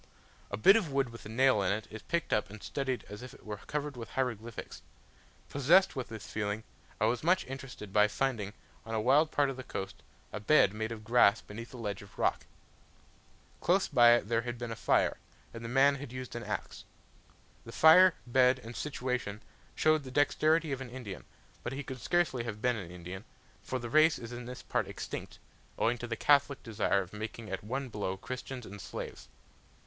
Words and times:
A 0.49 0.57
bit 0.57 0.75
of 0.75 0.91
wood 0.91 1.09
with 1.09 1.27
a 1.27 1.29
nail 1.29 1.61
in 1.61 1.71
it, 1.71 1.87
is 1.91 2.01
picked 2.01 2.33
up 2.33 2.49
and 2.49 2.63
studied 2.63 3.05
as 3.07 3.21
if 3.21 3.35
it 3.35 3.45
were 3.45 3.57
covered 3.57 3.95
with 3.95 4.09
hieroglyphics. 4.09 4.81
Possessed 5.47 5.95
with 5.95 6.07
this 6.09 6.25
feeling, 6.25 6.63
I 6.99 7.05
was 7.05 7.21
much 7.23 7.45
interested 7.45 7.93
by 7.93 8.07
finding, 8.07 8.53
on 8.83 8.95
a 8.95 8.99
wild 8.99 9.29
part 9.29 9.51
of 9.51 9.57
the 9.57 9.63
coast, 9.63 10.01
a 10.33 10.39
bed 10.39 10.73
made 10.73 10.91
of 10.91 11.03
grass 11.03 11.41
beneath 11.41 11.71
a 11.71 11.77
ledge 11.77 12.01
of 12.01 12.17
rock. 12.17 12.47
Close 13.59 13.87
by 13.87 14.13
it 14.13 14.27
there 14.27 14.41
had 14.41 14.57
been 14.57 14.71
a 14.71 14.75
fire, 14.75 15.17
and 15.53 15.63
the 15.63 15.69
man 15.69 15.93
had 15.97 16.11
used 16.11 16.35
an 16.35 16.41
axe. 16.45 16.83
The 17.63 17.71
fire, 17.71 18.15
bed, 18.25 18.57
and 18.57 18.75
situation 18.75 19.41
showed 19.75 20.01
the 20.01 20.09
dexterity 20.09 20.71
of 20.71 20.81
an 20.81 20.89
Indian; 20.89 21.25
but 21.61 21.73
he 21.73 21.83
could 21.83 22.01
scarcely 22.01 22.43
have 22.43 22.59
been 22.59 22.75
an 22.75 22.89
Indian, 22.89 23.23
for 23.61 23.77
the 23.77 23.87
race 23.87 24.17
is 24.17 24.31
in 24.31 24.45
this 24.45 24.63
part 24.63 24.87
extinct, 24.87 25.37
owing 25.77 25.99
to 25.99 26.07
the 26.07 26.15
Catholic 26.15 26.63
desire 26.63 27.03
of 27.03 27.13
making 27.13 27.51
at 27.51 27.63
one 27.63 27.87
blow 27.87 28.17
Christians 28.17 28.65
and 28.65 28.81
Slaves. 28.81 29.27